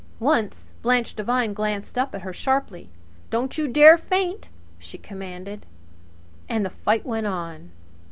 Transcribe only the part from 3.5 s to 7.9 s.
you dare faint!" she commanded. And the fight went on.